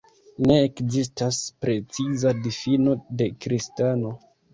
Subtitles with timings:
[0.43, 4.15] Ne ekzistas preciza difino de kristano.